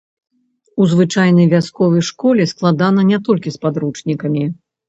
[0.81, 4.43] У звычайнай вясковай школе складана не толькі з падручнікамі.